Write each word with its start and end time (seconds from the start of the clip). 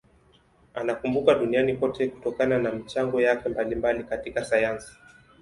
Anakumbukwa 0.73 1.35
duniani 1.35 1.77
kote 1.77 2.07
kutokana 2.07 2.57
na 2.59 2.71
michango 2.71 3.21
yake 3.21 3.49
mbalimbali 3.49 4.03
katika 4.03 4.45
sayansi. 4.45 4.93